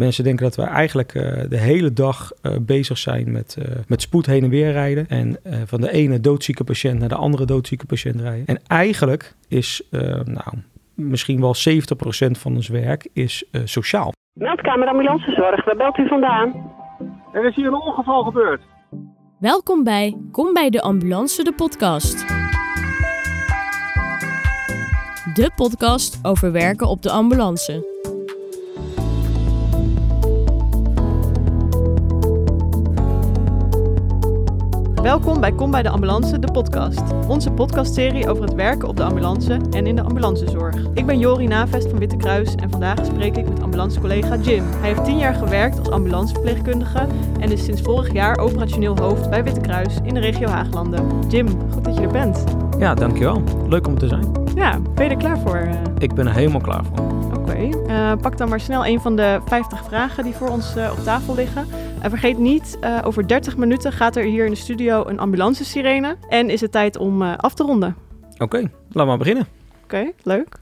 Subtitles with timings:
[0.00, 4.02] Mensen denken dat we eigenlijk eh, de hele dag eh, bezig zijn met, eh, met
[4.02, 5.08] spoed heen en weer rijden.
[5.08, 8.46] En eh, van de ene doodzieke patiënt naar de andere doodzieke patiënt rijden.
[8.46, 9.82] En eigenlijk is,
[10.24, 10.52] nou,
[10.94, 14.12] misschien wel 70% van ons werk is eh, sociaal.
[14.32, 16.72] Meldkamer ambulancezorg, waar belt u vandaan?
[17.32, 18.62] Er is hier een ongeval gebeurd.
[19.38, 22.28] Welkom bij Kom bij de Ambulance, de podcast.
[25.34, 27.89] De podcast over werken op de ambulance.
[35.02, 37.02] Welkom bij Kom bij de Ambulance, de podcast.
[37.28, 40.76] Onze podcastserie over het werken op de ambulance en in de ambulancezorg.
[40.94, 44.64] Ik ben Jori Navest van Witte Kruis en vandaag spreek ik met ambulancecollega Jim.
[44.80, 47.06] Hij heeft 10 jaar gewerkt als ambulanceverpleegkundige
[47.40, 51.04] en is sinds vorig jaar operationeel hoofd bij Witte Kruis in de regio Haaglanden.
[51.28, 52.44] Jim, goed dat je er bent.
[52.78, 53.42] Ja, dankjewel.
[53.68, 54.32] Leuk om te zijn.
[54.54, 55.56] Ja, ben je er klaar voor?
[55.56, 55.72] eh?
[55.98, 57.06] Ik ben er helemaal klaar voor.
[57.38, 57.52] Oké,
[57.86, 61.04] eh, pak dan maar snel een van de 50 vragen die voor ons eh, op
[61.04, 61.66] tafel liggen.
[62.00, 66.16] En vergeet niet, eh, over 30 minuten gaat er hier in de studio een ambulancesirene.
[66.28, 67.96] En is het tijd om eh, af te ronden.
[68.38, 69.46] Oké, laten we maar beginnen.
[69.82, 70.56] Oké, leuk.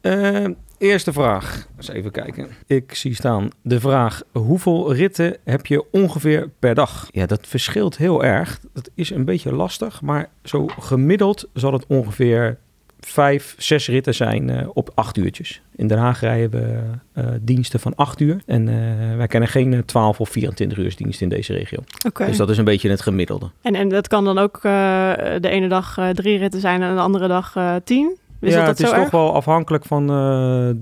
[0.00, 0.44] Eh,
[0.78, 1.66] eerste vraag.
[1.76, 2.48] Eens even kijken.
[2.66, 7.08] Ik zie staan de vraag: hoeveel ritten heb je ongeveer per dag?
[7.10, 8.60] Ja, dat verschilt heel erg.
[8.72, 12.58] Dat is een beetje lastig, maar zo gemiddeld zal het ongeveer
[13.06, 15.62] vijf, zes ritten zijn eh, op acht uurtjes.
[15.76, 16.80] In Den Haag rijden we
[17.12, 18.42] eh, diensten van acht uur.
[18.46, 21.78] En eh, wij kennen geen eh, 12 of 24 uur dienst in deze regio.
[22.14, 23.50] Dus dat is een beetje het gemiddelde.
[23.62, 27.28] En, en dat kan dan ook de ene dag drie ritten zijn en de andere
[27.28, 28.16] dag tien?
[28.40, 29.02] Is ja, dat het is erg?
[29.02, 30.06] toch wel afhankelijk van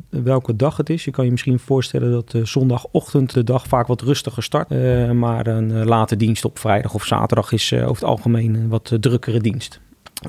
[0.08, 1.04] welke dag het is.
[1.04, 4.68] Je kan je misschien voorstellen dat zondagochtend de dag vaak wat rustiger start.
[5.12, 9.40] Maar een late dienst op vrijdag of zaterdag is over het algemeen een wat drukkere
[9.40, 9.80] dienst.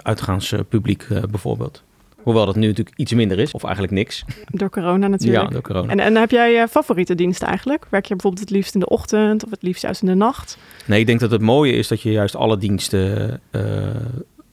[0.02, 1.84] Uitgaanspubliek eh, bijvoorbeeld.
[2.24, 4.26] Hoewel dat nu natuurlijk iets minder is, of eigenlijk niks.
[4.52, 5.44] Door corona natuurlijk.
[5.44, 5.92] Ja, door corona.
[5.92, 7.86] En, en heb jij eh, favoriete diensten eigenlijk?
[7.90, 10.58] Werk je bijvoorbeeld het liefst in de ochtend of het liefst juist in de nacht?
[10.86, 13.62] Nee, ik denk dat het mooie is dat je juist alle diensten eh,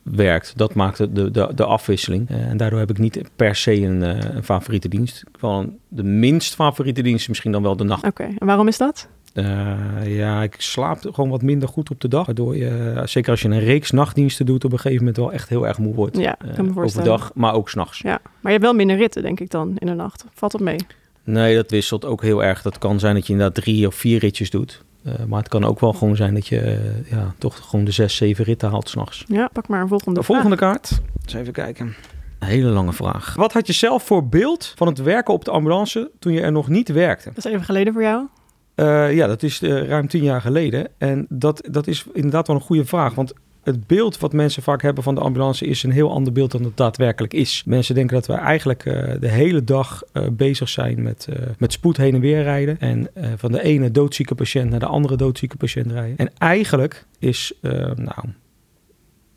[0.02, 0.52] werkt.
[0.56, 2.28] Dat maakt de, de, de, afwisseling.
[2.28, 4.00] En daardoor heb ik niet per se een,
[4.36, 5.22] een favoriete dienst.
[5.38, 8.04] Gewoon de minst favoriete dienst is misschien dan wel de nacht.
[8.04, 9.08] Oké, en waarom is dat?
[9.32, 12.26] Eh, ja, ik slaap gewoon wat minder goed op de dag.
[12.26, 15.48] Waardoor je, zeker als je een reeks nachtdiensten doet, op een gegeven moment wel echt
[15.48, 16.16] heel erg moe wordt.
[16.16, 17.08] Ja, Eh, kan me voorstellen.
[17.10, 17.98] Overdag, maar ook s'nachts.
[17.98, 20.24] Ja, maar je hebt wel minder ritten denk ik dan in de nacht.
[20.34, 20.76] Valt dat mee?
[21.24, 22.62] Nee, dat wisselt ook heel erg.
[22.62, 24.82] Dat kan zijn dat je inderdaad drie of vier ritjes doet.
[25.04, 27.90] Eh, maar het kan ook wel gewoon zijn dat je eh, ja, toch gewoon de
[27.90, 29.24] zes, zeven ritten haalt s'nachts.
[29.26, 31.00] Ja, pak maar een volgende De volgende kaart.
[31.22, 31.94] Eens even kijken.
[32.38, 33.34] Een hele lange vraag.
[33.34, 36.52] Wat had je zelf voor beeld van het werken op de ambulance toen je er
[36.52, 37.28] nog niet werkte?
[37.34, 38.26] Dat is even geleden voor jou.
[38.80, 40.88] Eh, ja, dat is eh, ruim tien jaar geleden.
[40.98, 43.14] En dat, dat is inderdaad wel een goede vraag.
[43.14, 43.32] Want
[43.62, 46.64] het beeld wat mensen vaak hebben van de ambulance is een heel ander beeld dan
[46.64, 47.62] het daadwerkelijk is.
[47.66, 50.02] Mensen denken dat we eigenlijk eh, de hele dag
[50.32, 52.78] bezig zijn met, met spoed heen en weer rijden.
[52.78, 56.16] En van de ene doodzieke patiënt naar de andere doodzieke patiënt rijden.
[56.16, 57.52] En eigenlijk is,
[57.94, 58.24] nou,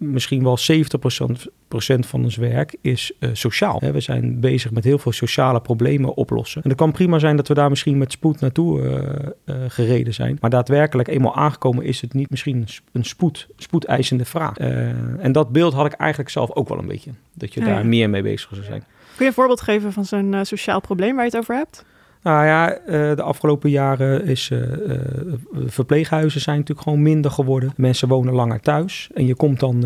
[0.04, 1.32] misschien wel 70%
[1.68, 3.80] procent van ons werk is eh, sociaal.
[3.80, 6.64] We zijn bezig met heel veel sociale problemen oplossen.
[6.64, 10.14] En het kan prima zijn dat we daar misschien met spoed naartoe eh, eh, gereden
[10.14, 10.38] zijn.
[10.42, 14.58] Maar daadwerkelijk eenmaal aangekomen is het niet misschien een sp- een spoed, spoedeisende vraag.
[14.58, 17.12] En dat beeld had ik eigenlijk zelf ook wel een beetje.
[17.34, 17.84] Dat je Ja, daar ja.
[17.84, 18.80] meer mee bezig zou zijn.
[18.80, 21.86] Kun je een voorbeeld geven van zo'n sociaal probleem waar je het over hebt?
[22.24, 25.00] Nou ja, eh, de afgelopen jaren is eh, eh,
[25.66, 27.74] verpleeghuizen zijn natuurlijk gewoon minder geworden.
[27.76, 29.86] Mensen wonen langer thuis en je komt dan.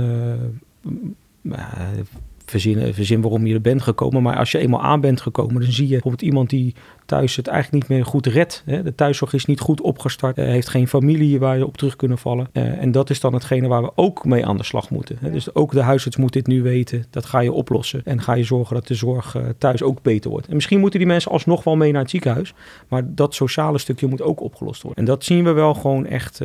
[2.45, 4.23] Verzin, verzin waarom je er bent gekomen.
[4.23, 6.75] Maar als je eenmaal aan bent gekomen, dan zie je bijvoorbeeld iemand die
[7.07, 8.63] thuis het eigenlijk niet meer goed redt.
[8.65, 8.83] Hè?
[8.83, 10.37] De thuiszorg is niet goed opgestart.
[10.37, 12.47] eh, heeft geen familie waar je op terug kunnen vallen.
[12.51, 15.17] Eh, en dat is dan hetgene waar we ook mee aan de slag moeten.
[15.21, 15.31] Hè?
[15.31, 17.05] Dus ook de huisarts moet dit nu weten.
[17.09, 18.01] Dat ga je oplossen.
[18.05, 20.47] En ga je zorgen dat de zorg eh, thuis ook beter wordt.
[20.47, 22.53] En misschien moeten die mensen alsnog wel mee naar het ziekenhuis.
[22.87, 24.99] Maar dat sociale stukje moet ook opgelost worden.
[24.99, 26.41] En dat zien we wel gewoon echt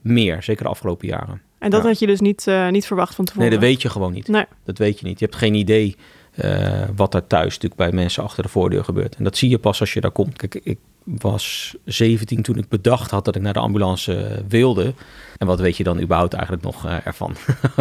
[0.00, 0.42] meer.
[0.42, 1.40] Zeker de afgelopen jaren.
[1.58, 1.88] En dat Ja.
[1.88, 3.48] had je dus niet, niet verwacht van tevoren?
[3.48, 4.28] Nee, dat weet je gewoon niet.
[4.28, 4.44] Nee.
[4.64, 5.18] Dat weet je niet.
[5.18, 5.96] Je hebt geen idee
[6.36, 9.16] eh, wat er thuis natuurlijk bij mensen achter de voordeur gebeurt.
[9.16, 10.36] En dat zie je pas als je daar komt.
[10.36, 14.94] Kijk, ik was 17 toen ik bedacht had dat ik naar de ambulance eh, wilde.
[15.38, 17.34] En wat weet je dan überhaupt eigenlijk nog eh, ervan?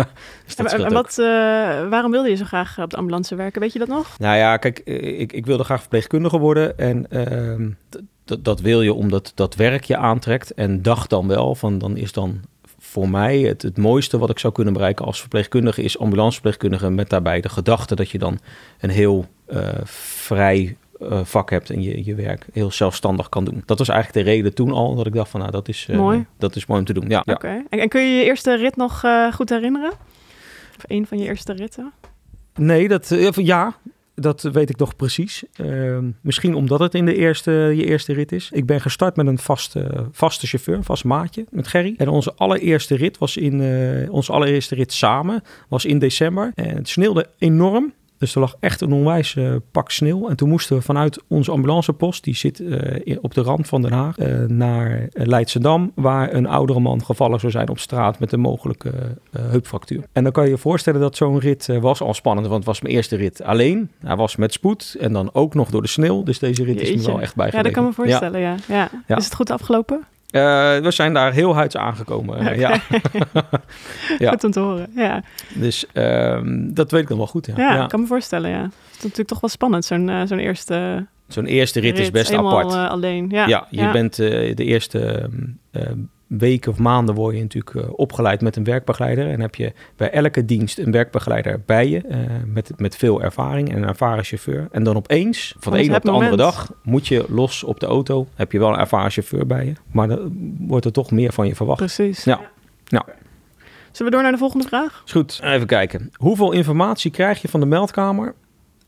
[0.45, 1.15] dus En, wat,
[1.89, 3.61] waarom wilde je zo graag op de ambulance werken?
[3.61, 4.19] Weet je dat nog?
[4.19, 6.77] Nou ja, kijk, ik, ik wilde graag verpleegkundige worden.
[6.77, 7.69] En ehm,
[8.41, 10.53] dat wil je omdat dat werk je aantrekt.
[10.53, 12.41] En dacht dan wel van, dan is dan
[12.95, 15.83] voor mij het, het mooiste wat ik zou kunnen bereiken als verpleegkundige...
[15.83, 18.39] is ambulanceverpleegkundige met daarbij de gedachte dat je dan
[18.79, 23.63] een heel eh, vrij eh, vak hebt en je, je werk heel zelfstandig kan doen.
[23.65, 25.97] Dat was eigenlijk de reden toen al dat ik dacht van, nou, dat is, eh,
[25.97, 26.25] Mooi.
[26.37, 27.09] Dat is mooi om te doen.
[27.09, 27.33] Ja, ja.
[27.33, 27.63] Oké.
[27.69, 29.03] En, en kun je je eerste rit nog
[29.33, 29.91] goed herinneren?
[30.77, 31.91] Of een van je eerste ritten?
[32.53, 33.75] Nee, dat, ja,
[34.15, 35.43] Dat weet ik nog precies.
[35.61, 38.49] Uh, misschien omdat het in de eerste, je eerste rit is.
[38.53, 41.93] Ik ben gestart met een vaste, vaste chauffeur, een vast maatje, met Gerry.
[41.97, 46.51] En onze allereerste rit was in, uh, onze allereerste rit samen, was in december.
[46.55, 47.93] En het sneeuwde enorm.
[48.17, 50.29] Dus er lag echt een onwijs uh, pak sneeuw.
[50.29, 53.91] En toen moesten we vanuit onze ambulancepost, die zit uh, op de rand van Den
[53.91, 58.39] Haag, uh, naar Leidschendam, waar een oudere man gevallen zou zijn op straat met een
[58.39, 58.91] mogelijke
[59.37, 60.03] heupfractuur.
[60.11, 62.81] En dan kan je je voorstellen dat zo'n rit was al spannend, want het was
[62.81, 63.91] mijn eerste rit alleen.
[63.99, 66.23] Hij was met spoed en dan ook nog door de sneeuw.
[66.23, 66.93] Dus deze rit Jeetje.
[66.93, 67.57] is me wel echt bijgebleven.
[67.57, 68.55] Ja, dat kan me voorstellen, ja.
[68.67, 68.75] ja.
[68.75, 68.89] ja.
[69.07, 69.17] Ja.
[69.17, 70.03] Is het goed afgelopen?
[70.35, 72.39] Uh, we zijn daar heel huids aangekomen.
[72.39, 72.57] Okay.
[72.57, 72.69] Ja.
[74.19, 74.29] ja.
[74.29, 74.87] Goed om te horen.
[74.95, 75.23] Ja.
[75.53, 77.45] Dus um, dat weet ik dan wel goed.
[77.55, 78.49] Ja, ja, kan me voorstellen.
[78.49, 78.61] Ja.
[78.61, 81.05] Het is natuurlijk toch wel spannend, zo'n uh, zo'n eerste.
[81.27, 82.73] Zo'n eerste rit, rit, is best apart.
[82.73, 83.29] Uh, alleen.
[83.29, 85.29] Ja, ja je bent de eerste
[86.37, 89.29] weken of maanden word je natuurlijk uh, opgeleid met een werkbegeleider.
[89.29, 92.01] En heb je bij elke dienst een werkbegeleider bij je.
[92.09, 94.67] Uh, met, met veel ervaring en een ervaren chauffeur.
[94.71, 96.31] En dan opeens, van de ene op de moment.
[96.31, 98.27] andere dag, moet je los op de auto.
[98.35, 99.73] Heb je wel een ervaren chauffeur bij je.
[99.91, 101.79] Maar dan wordt er toch meer van je verwacht.
[101.79, 102.23] Precies.
[102.23, 102.41] Ja.
[102.85, 103.05] ja.
[103.91, 105.01] Zullen we door naar de volgende vraag?
[105.05, 105.39] Is goed.
[105.43, 106.11] Even kijken.
[106.13, 108.33] Hoeveel informatie krijg je van de meldkamer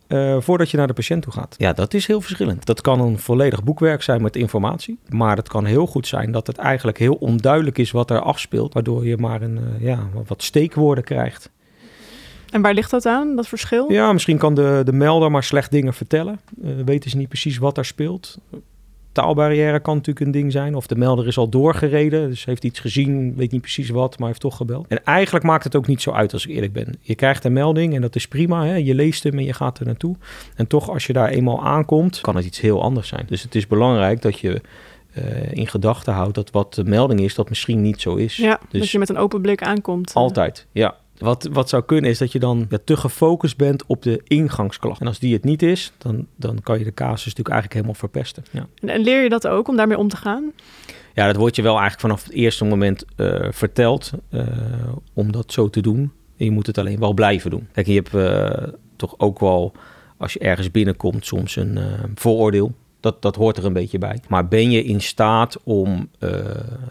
[0.08, 1.56] uh, voordat je naar de patiënt toe gaat.
[1.58, 2.66] Ja, dat is heel verschillend.
[2.66, 5.00] Dat kan een volledig boekwerk zijn met informatie.
[5.10, 8.74] Maar het kan heel goed zijn dat het eigenlijk heel onduidelijk is wat er afspeelt.
[8.74, 11.50] Waardoor je maar een, uh, ja, wat steekwoorden krijgt.
[12.50, 13.92] En waar ligt dat aan, dat verschil?
[13.92, 16.40] Ja, misschien kan de, de melder maar slecht dingen vertellen.
[16.64, 18.38] Uh, weten ze niet precies wat er speelt.
[19.18, 20.76] Taalbarrière kan natuurlijk een ding zijn.
[20.76, 24.28] Of de melder is al doorgereden, dus heeft iets gezien, weet niet precies wat, maar
[24.28, 24.88] heeft toch gebeld.
[24.88, 26.96] En eigenlijk maakt het ook niet zo uit als ik eerlijk ben.
[27.02, 28.66] Je krijgt een melding en dat is prima.
[28.66, 28.76] Hè?
[28.76, 30.16] Je leest hem en je gaat er naartoe.
[30.56, 33.26] En toch, als je daar eenmaal aankomt, kan het iets heel anders zijn.
[33.28, 34.62] Dus het is belangrijk dat je
[35.18, 38.36] uh, in gedachten houdt dat wat de melding is, dat misschien niet zo is.
[38.36, 40.14] Ja, dus dat je met een open blik aankomt.
[40.14, 40.96] Altijd, ja.
[41.18, 45.02] Wat, wat zou kunnen is dat je dan ja, te gefocust bent op de ingangsklacht.
[45.02, 48.00] En als die het niet is, dan, dan kan je de casus natuurlijk eigenlijk helemaal
[48.00, 48.44] verpesten.
[48.52, 48.68] Ja.
[48.82, 50.52] En, leer je dat ook om daarmee om te gaan?
[51.14, 54.44] Ja, dat wordt je wel eigenlijk vanaf het eerste moment uh, verteld uh,
[55.14, 56.12] om dat zo te doen.
[56.38, 57.68] En je moet het alleen wel blijven doen.
[57.72, 59.72] Kijk, je hebt uh, toch ook wel,
[60.18, 61.80] als je ergens binnenkomt, soms een
[62.16, 62.74] vooroordeel.
[63.08, 64.20] Dat, dat hoort er een beetje bij.
[64.28, 66.30] Maar ben je in staat om uh,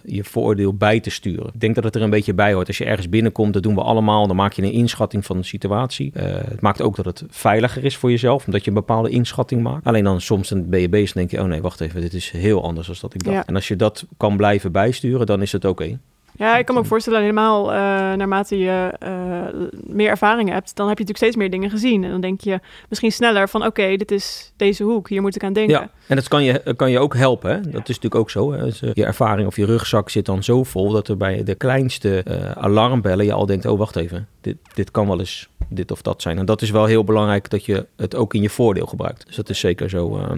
[0.04, 1.50] je vooroordeel bij te sturen?
[1.52, 2.66] Ik denk dat het er een beetje bij hoort.
[2.66, 4.26] Als je ergens binnenkomt, dat doen we allemaal.
[4.26, 6.12] Dan maak je een inschatting van de situatie.
[6.14, 9.62] Uh, het maakt ook dat het veiliger is voor jezelf, omdat je een bepaalde inschatting
[9.62, 9.86] maakt.
[9.86, 12.30] Alleen dan soms ben je bezig en denk je, oh nee, wacht even, dit is
[12.30, 13.36] heel anders dan dat ik dacht.
[13.36, 13.46] Ja.
[13.46, 15.82] En als je dat kan blijven bijsturen, dan is het oké.
[15.82, 15.98] Okay.
[16.36, 20.88] Ja, ik kan me ook voorstellen, helemaal uh, naarmate je uh, meer ervaring hebt, dan
[20.88, 22.04] heb je natuurlijk steeds meer dingen gezien.
[22.04, 25.36] En dan denk je misschien sneller van, oké, okay, dit is deze hoek, hier moet
[25.36, 25.74] ik aan denken.
[25.74, 27.50] Ja, en dat kan je, kan je ook helpen.
[27.50, 27.60] Hè?
[27.60, 27.78] Dat ja.
[27.78, 28.52] is natuurlijk ook zo.
[28.52, 28.64] Hè?
[28.64, 31.54] Dus, uh, je ervaring of je rugzak zit dan zo vol dat er bij de
[31.54, 32.24] kleinste
[32.54, 36.22] alarmbellen je al denkt, oh wacht even, dit, dit kan wel eens dit of dat
[36.22, 36.38] zijn.
[36.38, 39.26] En dat is wel heel belangrijk dat je het ook in je voordeel gebruikt.
[39.26, 40.18] Dus dat is zeker zo.
[40.18, 40.34] Zal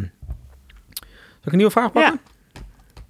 [1.44, 2.20] ik een nieuwe vraag pakken?
[2.24, 2.36] Ja.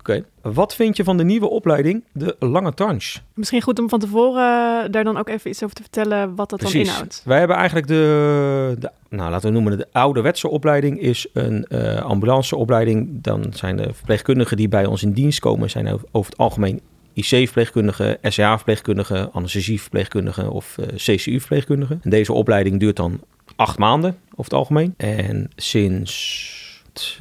[0.09, 0.25] Oké.
[0.43, 0.53] Okay.
[0.55, 3.19] Wat vind je van de nieuwe opleiding, de lange tranche?
[3.35, 4.43] Misschien goed om van tevoren
[4.85, 6.83] uh, daar dan ook even iets over te vertellen wat dat Precies.
[6.83, 7.23] dan inhoudt.
[7.25, 11.97] Wij hebben eigenlijk de, de, nou laten we noemen de ouderwetse opleiding is een uh,
[11.97, 13.09] ambulanceopleiding.
[13.23, 16.81] Dan zijn de verpleegkundigen die bij ons in dienst komen, zijn over het algemeen
[17.13, 22.01] IC-verpleegkundigen, SCA-verpleegkundigen, anesthesieverpleegkundigen of uh, CCU-verpleegkundigen.
[22.03, 23.21] En deze opleiding duurt dan
[23.57, 24.95] acht maanden over het algemeen.
[24.97, 26.57] En sinds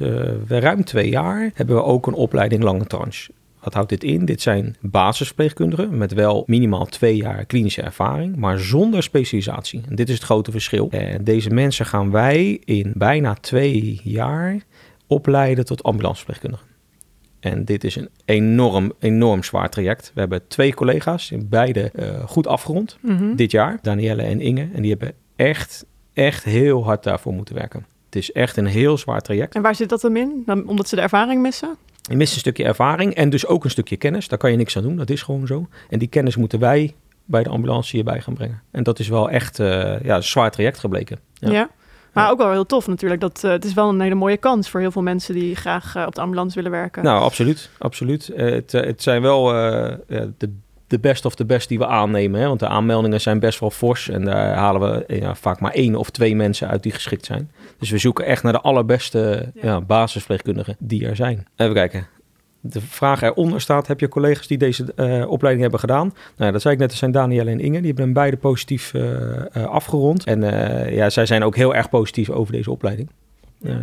[0.02, 3.30] uh, ruim twee jaar hebben we ook een opleiding lange tranche.
[3.62, 4.24] Wat houdt dit in?
[4.24, 9.82] Dit zijn basisverpleegkundigen met wel minimaal twee jaar klinische ervaring, maar zonder specialisatie.
[9.88, 10.88] En dit is het grote verschil.
[10.90, 14.58] En deze mensen gaan wij in bijna twee jaar
[15.06, 16.66] opleiden tot ambulanceverpleegkundigen.
[17.40, 20.10] En dit is een enorm, enorm zwaar traject.
[20.14, 23.12] We hebben twee collega's, beide uh, goed afgerond Mhm.
[23.12, 23.36] mm -hmm.
[23.36, 24.68] dit jaar, Danielle en Inge.
[24.74, 27.86] En die hebben echt, echt heel hard daarvoor moeten werken.
[28.08, 29.54] Het is echt een heel zwaar traject.
[29.54, 30.42] En waar zit dat dan in?
[30.46, 31.76] Dan, omdat ze de ervaring missen?
[32.02, 34.28] Je mist een stukje ervaring en dus ook een stukje kennis.
[34.28, 35.68] Daar kan je niks aan doen, dat is gewoon zo.
[35.88, 38.62] En die kennis moeten wij bij de ambulance hierbij gaan brengen.
[38.70, 41.18] En dat is wel echt uh, ja, een zwaar traject gebleken.
[41.34, 41.50] Ja.
[41.50, 41.70] ja.
[42.12, 43.20] Maar ook wel heel tof natuurlijk.
[43.20, 45.96] Dat, uh, het is wel een hele mooie kans voor heel veel mensen die graag
[45.96, 47.04] uh, op de ambulance willen werken.
[47.04, 47.70] Nou, absoluut.
[47.78, 48.30] absoluut.
[48.34, 49.44] het, het zijn wel
[50.36, 50.54] de
[50.88, 52.40] de best of de best die we aannemen.
[52.40, 52.46] Hè?
[52.46, 54.08] Want de aanmeldingen zijn best wel fors.
[54.08, 57.50] En daar halen we ja, vaak maar één of twee mensen uit die geschikt zijn.
[57.78, 59.62] Dus we zoeken echt naar de allerbeste ja.
[59.62, 61.46] Ja, basisverpleegkundigen die er zijn.
[61.56, 62.06] Even kijken.
[62.60, 66.06] De vraag eronder staat, heb je collega's die deze uh, opleiding hebben gedaan?
[66.06, 67.78] Nou ja, dat zei ik net, dat zijn Danielle en Inge.
[67.78, 70.24] Die hebben hem beide positief uh, uh, afgerond.
[70.24, 70.40] En
[70.94, 73.08] ja, zij zijn ook heel erg positief over deze opleiding.
[73.62, 73.76] Ehm,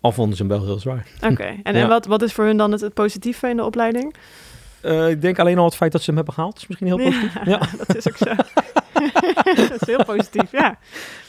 [0.00, 1.06] al vonden ze hem wel heel zwaar.
[1.16, 1.60] Oké, okay.
[1.62, 4.14] en, en wat, wat is voor hun dan het, het positieve in de opleiding?
[4.84, 6.96] Uh, ik denk alleen al het feit dat ze hem hebben gehaald is misschien heel
[6.96, 7.34] positief.
[7.34, 7.60] Ja, ja.
[7.86, 8.24] dat is ook zo.
[9.68, 10.78] dat is heel positief, ja.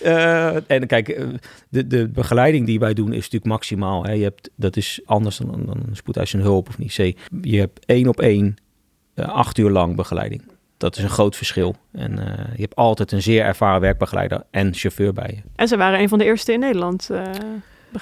[0.01, 1.27] Eh, en kijk, eh,
[1.69, 4.03] de, de begeleiding die wij doen is natuurlijk maximaal.
[4.03, 4.11] Hè.
[4.11, 6.93] Je hebt, dat is anders dan, dan spoedeisende hulp of niet.
[7.41, 8.55] Je hebt één op één,
[9.13, 10.41] eh, acht uur lang begeleiding.
[10.77, 11.75] Dat is een groot verschil.
[11.91, 15.49] En eh, je hebt altijd een zeer ervaren werkbegeleider en chauffeur bij je.
[15.55, 17.09] En ze waren een van de eerste in Nederland.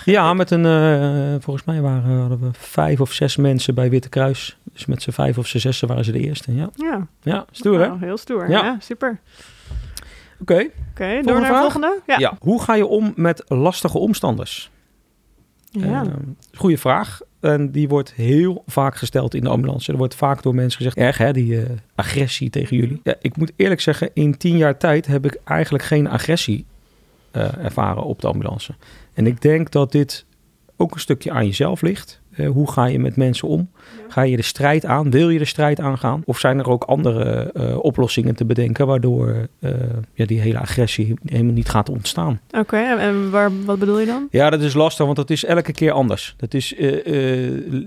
[0.05, 4.09] Ja, met een, eh, volgens mij waren, hadden we vijf of zes mensen bij Witte
[4.09, 4.57] Kruis.
[4.73, 6.55] Dus met z'n vijf of z'n zessen waren ze de eerste.
[6.55, 7.87] Ja, Ja, ja stoer hè?
[7.87, 8.49] Nou, heel stoer.
[8.49, 8.65] Ja.
[8.65, 9.19] Ja, super.
[10.41, 10.69] Oké.
[10.91, 12.01] Oké, door naar de volgende.
[12.07, 12.19] Ja.
[12.19, 12.37] Ja.
[12.39, 14.71] Hoe ga je om met lastige omstanders?
[15.71, 16.03] Ja.
[16.03, 16.11] Eh,
[16.53, 17.21] goeie vraag.
[17.39, 19.91] En die wordt heel vaak gesteld in de ambulance.
[19.91, 22.99] Er wordt vaak door mensen gezegd, erg hè, die eh, agressie tegen jullie.
[23.03, 26.65] Ja, ik moet eerlijk zeggen, in tien jaar tijd heb ik eigenlijk geen agressie
[27.31, 28.73] eh, ervaren op de ambulance.
[29.13, 30.25] En ik denk dat dit
[30.77, 32.21] ook een stukje aan jezelf ligt.
[32.31, 33.69] Eh, hoe ga je met mensen om?
[34.07, 35.11] Ga je de strijd aan?
[35.11, 36.21] Wil je de strijd aangaan?
[36.25, 38.87] Of zijn er ook andere eh, oplossingen te bedenken...
[38.87, 39.71] waardoor eh,
[40.13, 42.39] ja, die hele agressie helemaal niet gaat ontstaan?
[42.51, 44.27] Oké, en- en waar, wat bedoel je dan?
[44.29, 46.33] Ja, dat is lastig, want dat is elke keer anders.
[46.37, 46.73] Dat is,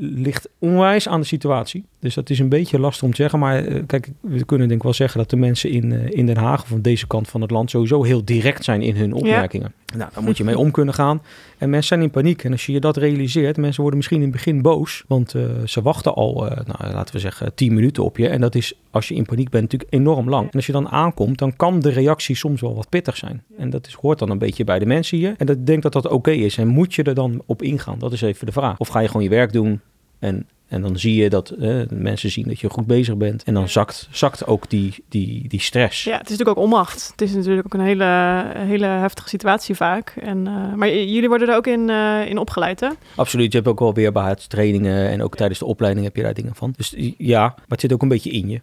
[0.01, 1.85] ligt onwijs aan de situatie.
[2.07, 3.39] Dus dat is een beetje lastig om te zeggen.
[3.39, 6.27] Maar eh, kijk, we kunnen denk ik wel zeggen dat de mensen in, eh, in
[6.27, 6.63] Den Haag...
[6.63, 9.73] of van deze kant van het land sowieso heel direct zijn in hun opmerkingen.
[9.97, 11.23] Nou, daar moet je mee om kunnen gaan.
[11.59, 12.45] En mensen zijn in paniek.
[12.45, 15.05] En als je je dat realiseert, mensen worden misschien in het begin boos.
[15.07, 18.29] Want eh, ze wachten al, nou, laten we zeggen, 10 minuten op je.
[18.29, 20.47] En dat is, als je in paniek bent, natuurlijk enorm lang.
[20.47, 23.43] En als je dan aankomt, dan kan de reactie soms wel wat pittig zijn.
[23.59, 25.35] En dat is, hoort dan een beetje bij de mensen hier.
[25.39, 26.59] En dat, ik denk dat dat oké is.
[26.59, 27.99] En moet je er dan op ingaan?
[27.99, 28.79] Dat is even de vraag.
[28.79, 29.81] Of ga je gewoon je werk doen
[30.19, 30.47] en...
[30.69, 33.43] En dan zie je dat eh, mensen zien dat je goed bezig bent.
[33.43, 36.05] En dan zakt, zakt ook die, die, die stress.
[36.05, 37.09] Ja, het is natuurlijk ook onmacht.
[37.11, 40.15] Het is natuurlijk ook een hele, hele heftige situatie vaak.
[40.21, 42.89] En, eh, maar jullie worden er ook in, eh, in opgeleid, hè?
[43.17, 46.55] Absoluut, je hebt ook wel weerbaarheidstrainingen en ook tijdens de opleiding heb je daar dingen
[46.55, 46.75] van.
[46.77, 48.61] Dus ja, maar het zit ook een beetje in je.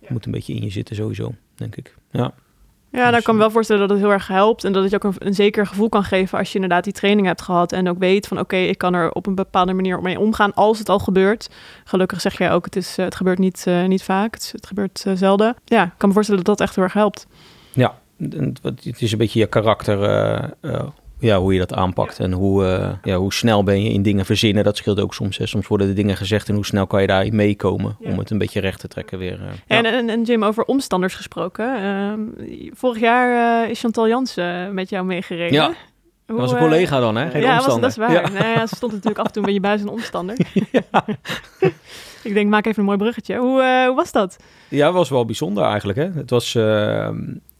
[0.00, 1.94] Het moet een beetje in je zitten sowieso, denk ik.
[2.10, 2.34] Ja,
[2.92, 4.64] Ja, nou, Dus, ik kan me wel voorstellen dat het heel erg helpt.
[4.64, 6.92] En dat het je ook een, een zeker gevoel kan geven als je inderdaad die
[6.92, 7.72] training hebt gehad.
[7.72, 10.78] En ook weet van oké, ik kan er op een bepaalde manier mee omgaan als
[10.78, 11.50] het al gebeurt.
[11.84, 14.34] Gelukkig zeg jij ook, het, is, eh, het gebeurt niet, eh, niet vaak.
[14.34, 15.56] Het, gebeurt eh, zelden.
[15.64, 17.26] Ja, ik kan me voorstellen dat dat echt heel erg helpt.
[17.72, 18.00] ja.
[18.62, 19.98] Het is een beetje je karakter,
[21.22, 22.18] ja, hoe je dat aanpakt.
[22.18, 24.64] En hoe, eh, ja, hoe snel ben je in dingen verzinnen.
[24.64, 25.38] Dat scheelt ook soms.
[25.38, 25.46] Hè.
[25.46, 27.96] Soms worden de dingen gezegd en hoe snel kan je daarin meekomen.
[28.00, 28.10] Ja.
[28.10, 29.32] Om het een beetje recht te trekken weer.
[29.40, 29.46] eh.
[29.66, 29.76] Ja.
[29.76, 31.76] En, en, en Jim, over omstanders gesproken.
[31.82, 32.20] ehm,
[32.74, 35.52] vorig jaar eh, is Chantal Jansen met jou meegereden.
[35.52, 35.74] Ja, Hoe,
[36.26, 37.30] Dat was een collega dan, hè?
[37.30, 38.12] Geen ja, was, dat is waar.
[38.12, 38.28] Ja.
[38.28, 40.36] Nou ja, ze stond natuurlijk af en toe een beetje buiten een omstander.
[42.22, 43.36] ik denk, maak even een mooi bruggetje.
[43.36, 44.36] Hoe, eh, hoe was dat?
[44.68, 45.98] Ja, het was wel bijzonder eigenlijk.
[45.98, 46.08] Hè?
[46.14, 46.58] Het was.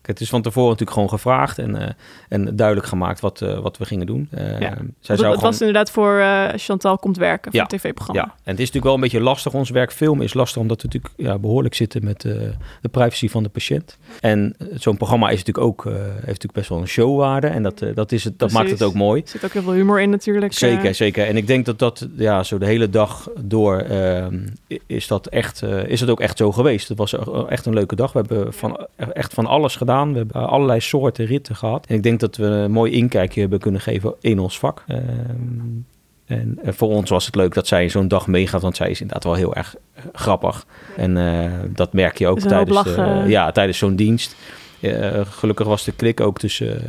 [0.03, 1.89] Het is van tevoren natuurlijk gewoon gevraagd en, eh,
[2.29, 4.29] en duidelijk gemaakt wat, eh, wat we gingen doen.
[4.31, 4.59] Eh, Ja.
[4.59, 6.23] Zij zou het, het gewoon, was inderdaad voor
[6.57, 7.67] Chantal komt werken, voor Ja.
[7.67, 8.21] het tv-programma.
[8.21, 9.55] ja, en het is natuurlijk wel een beetje lastig.
[9.55, 13.43] Ons werk filmen is lastig omdat we natuurlijk ja, behoorlijk zitten met de privacy van
[13.43, 13.99] de patiënt.
[14.21, 17.47] En zo'n programma is natuurlijk ook, heeft natuurlijk best wel een showwaarde.
[17.47, 19.23] En dat, dat, is het, dat maakt het ook mooi.
[19.23, 20.53] Er zit ook heel veel humor in natuurlijk.
[20.53, 21.27] Zeker, zeker.
[21.27, 24.47] En ik denk dat dat ja, zo de hele dag door ehm,
[24.87, 26.89] is dat echt, is het ook echt zo geweest.
[26.89, 27.15] Het was
[27.49, 28.13] echt een leuke dag.
[28.13, 29.92] We hebben van, echt van alles gedaan.
[29.93, 31.87] We hebben allerlei soorten ritten gehad.
[31.87, 34.85] En ik denk dat we een mooi inkijkje hebben kunnen geven in ons vak.
[34.87, 35.01] Ehm,
[36.27, 39.01] en eh, voor ons was het leuk dat zij zo'n dag meegaat, want zij is
[39.01, 40.67] inderdaad wel heel erg eh, grappig.
[40.97, 44.37] En eh, dat merk je ook Dus tijdens, de- ja, tijdens zo'n dienst.
[44.81, 46.81] Eh, gelukkig was de klik ook tussen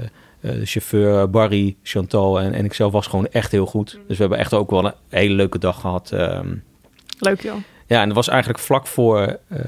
[0.42, 3.92] eh, de chauffeur Barry, Chantal en, en ikzelf was gewoon echt heel goed.
[4.08, 6.12] Dus we hebben echt ook wel een hele leuke dag gehad.
[6.12, 6.48] Ehm,
[7.20, 7.56] Leuk joh.
[7.88, 9.60] ja, en dat was eigenlijk vlak voor eh,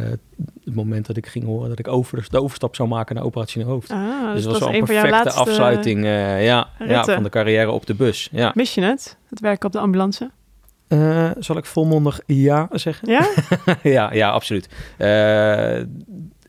[0.64, 3.70] het moment dat ik ging horen dat ik over, de overstap zou maken naar operationeel
[3.70, 3.92] hoofd.
[3.92, 7.86] Ah, dus dus was wel een perfecte afsluiting eh, ja, ja, van de carrière op
[7.86, 8.30] de bus.
[8.32, 8.52] Ja.
[8.56, 9.18] Mis je het?
[9.30, 10.32] Het werken op de ambulance?
[10.88, 13.10] Eh, zal ik volmondig ja zeggen?
[13.10, 13.28] Ja?
[13.84, 14.70] ja, ja, absoluut.
[14.98, 15.80] Eh,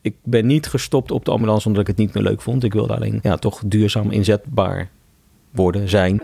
[0.01, 2.63] ik ben niet gestopt op de ambulance omdat ik het niet meer leuk vond.
[2.63, 4.89] Ik wilde alleen ja, toch duurzaam inzetbaar
[5.51, 6.21] worden, zijn.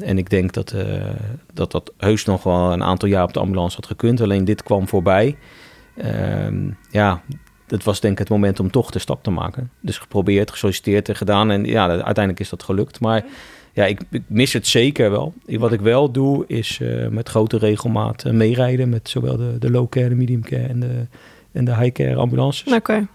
[0.00, 0.74] En ik denk dat,
[1.54, 4.20] dat dat heus nog wel een aantal jaar op de ambulance had gekund.
[4.20, 5.36] Alleen dit kwam voorbij.
[6.02, 7.22] Ehm, ja,
[7.66, 9.70] het was denk ik het moment om toch de stap te maken.
[9.80, 11.50] Dus geprobeerd, gesolliciteerd en gedaan.
[11.50, 13.00] En ja, uiteindelijk is dat gelukt.
[13.00, 13.24] Maar
[13.72, 15.34] ja, ik, ik mis het zeker wel.
[15.46, 19.70] Wat ik wel doe, is eh, met grote regelmaat eh, meerijden met zowel de, de
[19.70, 21.06] low care, de medium care en de,
[21.52, 22.72] en de high care ambulances.
[22.72, 23.06] Oké.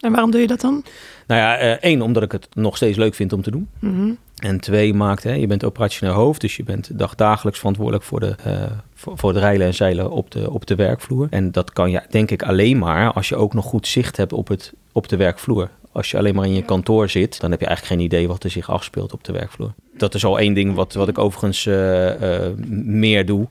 [0.00, 0.84] En waarom doe je dat dan?
[1.26, 3.68] Nou ja, eh, één, omdat ik het nog steeds leuk vind om te doen.
[3.78, 4.10] Mhm.
[4.42, 8.34] En twee, maakt, hè, je bent operationeel hoofd, dus je bent dagdagelijks verantwoordelijk voor, de,
[8.44, 8.62] eh,
[8.94, 11.26] voor, het rijlen en zeilen op de, op de werkvloer.
[11.30, 14.32] En dat kan je denk ik alleen maar als je ook nog goed zicht hebt
[14.32, 15.70] op, het, op de werkvloer.
[15.92, 18.44] Als je alleen maar in je kantoor zit, dan heb je eigenlijk geen idee wat
[18.44, 19.72] er zich afspeelt op de werkvloer.
[19.96, 22.52] Dat is al één ding wat, wat ik overigens eh, eh,
[22.84, 23.46] meer doe,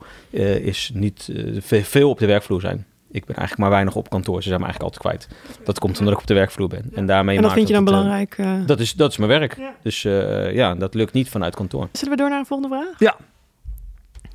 [0.62, 2.86] is niet ve- veel op de werkvloer zijn.
[3.14, 4.42] Ik ben eigenlijk maar weinig op kantoor.
[4.42, 5.38] Ze zijn me eigenlijk altijd kwijt.
[5.64, 6.90] Dat komt omdat ik op de werkvloer ben.
[6.94, 8.34] En daarmee En dat vind je dan het, eh, belangrijk?
[8.38, 8.66] eh.
[8.66, 9.56] dat, is, dat is mijn werk.
[9.58, 9.74] Ja.
[9.82, 11.88] Dus eh, ja, dat lukt niet vanuit kantoor.
[11.92, 13.16] Zullen we door naar een volgende vraag?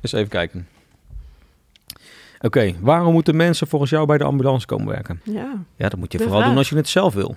[0.00, 0.68] Dus even kijken.
[2.40, 5.20] Oké, waarom moeten mensen volgens jou bij de ambulance komen werken?
[5.24, 6.50] Ja, Ja, dat moet je De vooral vraag.
[6.52, 7.36] doen als je het zelf wil.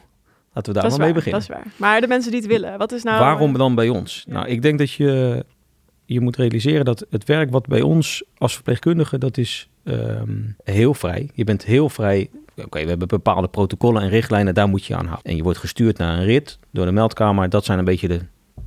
[0.53, 1.41] Laten we daar maar mee beginnen.
[1.41, 1.73] dat is waar.
[1.75, 3.19] Maar de mensen die het willen, wat is nou...
[3.19, 4.23] Waarom dan bij ons?
[4.27, 5.45] Nou, ik denk dat je,
[6.13, 10.31] je moet realiseren dat het werk wat bij ons als verpleegkundige, dat is ehm,
[10.63, 11.29] heel vrij.
[11.33, 12.29] Je bent heel vrij.
[12.55, 15.31] Oké, we hebben bepaalde protocollen en richtlijnen, daar moet je aan houden.
[15.31, 17.49] En je wordt gestuurd naar een rit door de meldkamer.
[17.49, 18.19] Dat zijn een beetje de,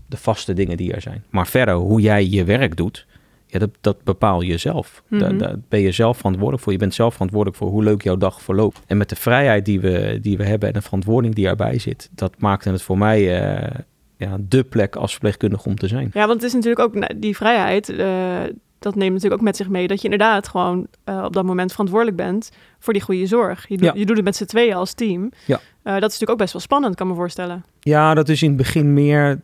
[0.07, 1.25] de vaste dingen die er zijn.
[1.31, 3.07] Maar verder, hoe jij je werk doet,
[3.47, 5.03] ja, dat, dat bepaal je zelf.
[5.09, 5.38] Daar, Mhm.
[5.38, 6.73] daar ben je zelf verantwoordelijk voor.
[6.73, 8.81] Je bent zelf verantwoordelijk voor hoe leuk jouw dag verloopt.
[8.87, 12.11] En met de vrijheid die we, die we hebben en de verantwoording die erbij zit,
[12.15, 13.75] dat maakte het voor mij eh,
[14.17, 16.11] ja, de plek als verpleegkundige om te zijn.
[16.13, 17.89] Ja, want het is natuurlijk ook nou, die vrijheid.
[17.89, 18.39] eh,
[18.79, 21.71] dat neemt natuurlijk ook met zich mee dat je inderdaad gewoon eh, op dat moment
[21.71, 23.69] verantwoordelijk bent voor die goede zorg.
[23.69, 23.93] Je, doet- Ja.
[23.95, 25.31] je doet het met z'n tweeën als team.
[25.47, 25.57] Ja.
[25.57, 27.65] Eh, dat is natuurlijk ook best wel spannend, kan me voorstellen.
[27.81, 29.41] Ja, dat is in het begin meer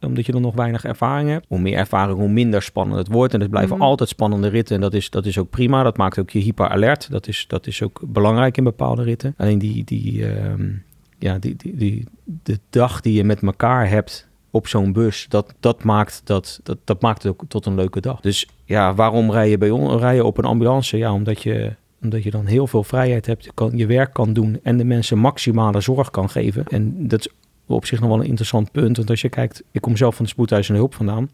[0.00, 1.46] omdat je er nog weinig ervaring hebt.
[1.48, 3.34] Hoe meer ervaring, hoe minder spannend het wordt.
[3.34, 3.84] En het blijven Mhm.
[3.84, 4.74] altijd spannende ritten.
[4.74, 5.82] En dat is, dat is ook prima.
[5.82, 7.10] Dat maakt ook je hyper alert.
[7.10, 9.34] Dat is, dat is ook belangrijk in bepaalde ritten.
[9.36, 10.68] Alleen die, die, ehm,
[11.18, 15.54] ja, die, die, die, de dag die je met elkaar hebt op zo'n bus, dat,
[15.60, 18.20] dat, maakt dat, dat, dat maakt het ook tot een leuke dag.
[18.20, 20.96] Dus ja, waarom rij je, bij on, rij je op een ambulance?
[20.96, 24.32] Ja, omdat je, omdat je dan heel veel vrijheid hebt, je kan, je werk kan
[24.32, 26.66] doen en de mensen maximale zorg kan geven.
[26.66, 27.28] En dat is
[27.66, 28.96] op zich nog wel een interessant punt.
[28.96, 31.30] Want als je kijkt, ik kom zelf van de spoedhuis en hulp vandaan.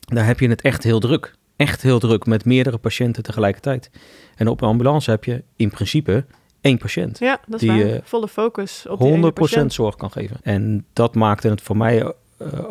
[0.00, 1.34] Daar heb je het echt heel druk.
[1.56, 3.90] Echt heel druk met meerdere patiënten tegelijkertijd.
[4.36, 6.24] En op een ambulance heb je in principe
[6.62, 7.18] één patiënt.
[7.18, 7.92] Ja, dat is Die, waar.
[7.92, 9.72] eh, Volle focus op die ene 100% patiënt.
[9.72, 10.36] zorg kan geven.
[10.42, 12.12] En dat maakte het voor mij eh,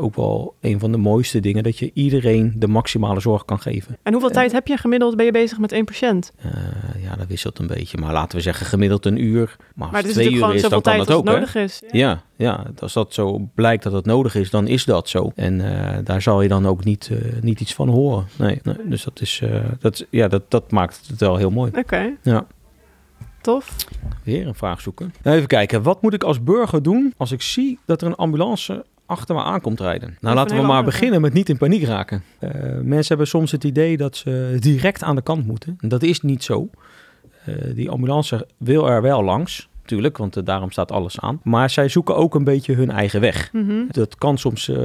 [0.02, 1.64] ook wel een van de mooiste dingen.
[1.64, 3.98] Dat je iedereen de maximale zorg kan geven.
[4.04, 5.16] En hoeveel tijd heb je gemiddeld?
[5.16, 6.32] Ben je bezig met één patiënt?
[6.38, 6.52] Eh,
[7.04, 7.98] ja, dat wisselt een beetje.
[7.98, 9.56] Maar laten we zeggen gemiddeld een uur.
[9.76, 11.26] Maar als Maar het is het twee uur gewoon is, dan kan tijd dat ook.
[11.28, 11.34] hè?
[11.34, 11.82] nodig is.
[11.92, 15.32] Ja, ja, als dat zo blijkt dat het nodig is, dan is dat zo.
[15.36, 15.58] En
[16.04, 18.26] daar zal je dan ook niet, niet iets van horen.
[18.38, 18.76] Nee, nee.
[18.86, 19.42] dus dat, is,
[19.80, 21.72] dat, ja, dat, dat maakt het wel heel mooi.
[21.76, 22.46] Oké, Ja.
[23.42, 23.76] Tof.
[24.24, 25.14] Weer een vraag zoeken.
[25.24, 28.16] Nou, even kijken, wat moet ik als burger doen als ik zie dat er een
[28.16, 30.18] ambulance achter me aankomt rijden?
[30.20, 32.24] Nou, laten we maar andere beginnen met niet in paniek raken.
[32.40, 35.78] Eh, mensen hebben soms het idee dat ze direct aan de kant moeten.
[35.80, 36.70] En dat is niet zo.
[37.46, 41.40] Eh, die ambulance wil er wel langs, natuurlijk, want eh, daarom staat alles aan.
[41.44, 43.50] Maar zij zoeken ook een beetje hun eigen weg.
[43.54, 43.84] Mhm.
[43.88, 44.76] Dat kan soms eh,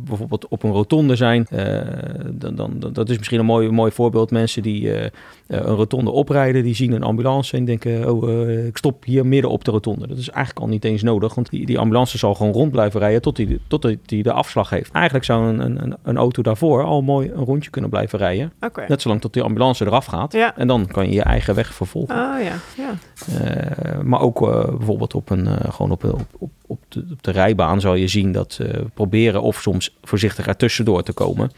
[0.00, 1.46] bijvoorbeeld op een rotonde zijn.
[1.50, 1.80] Eh,
[2.30, 4.30] dan, dan, dat is misschien een mooi, mooi voorbeeld.
[4.30, 4.90] Mensen die
[5.46, 8.12] een rotonde oprijden, die zien een ambulance en denken...
[8.12, 10.06] oh, ik stop hier midden op de rotonde.
[10.06, 13.00] Dat is eigenlijk al niet eens nodig, want die, die ambulance zal gewoon rond blijven
[13.00, 13.22] rijden...
[13.22, 14.92] tot die, tot die, de afslag heeft.
[14.92, 18.52] Eigenlijk zou een, een, een- auto daarvoor al mooi een rondje kunnen blijven rijden.
[18.88, 20.32] Net zolang tot die ambulance eraf gaat.
[20.32, 20.56] Ja.
[20.56, 22.14] En dan kan je je eigen weg vervolgen.
[22.14, 24.02] Ah ja, ja.
[24.02, 24.40] Maar ook
[24.76, 26.04] bijvoorbeeld op, een, eh, gewoon op,
[26.38, 30.46] op, op, de, op de rijbaan zal je zien dat ze proberen of soms voorzichtig
[30.46, 31.50] ertussendoor te komen.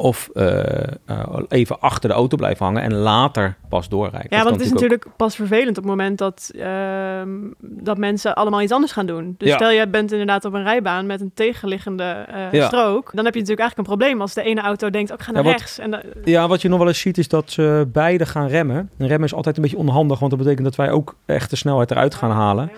[0.00, 4.36] Of eh, eh, even achter de auto blijven hangen en later pas doorrijden.
[4.36, 7.28] Ja, want het is natuurlijk pas vervelend op het moment dat, ehm,
[7.60, 9.34] dat mensen allemaal iets anders gaan doen.
[9.38, 9.54] Dus Ja.
[9.56, 12.66] stel je bent inderdaad op een rijbaan met een tegenliggende eh, Ja.
[12.66, 15.24] strook, dan heb je natuurlijk eigenlijk een probleem als de ene auto denkt, ook ik
[15.24, 15.78] ga naar Ja, wat- rechts.
[15.78, 18.90] En dan- Ja, wat je nog wel eens ziet is dat ze beide gaan remmen.
[18.98, 21.56] En remmen is altijd een beetje onhandig, want dat betekent dat wij ook echt de
[21.56, 22.70] snelheid eruit gaan halen.